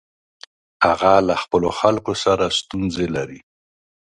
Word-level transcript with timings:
هغه 0.85 1.13
له 1.27 1.35
خپلو 1.43 1.69
خلکو 1.79 2.13
سره 2.23 2.45
ستونزې 2.59 3.07
لري. 3.15 3.39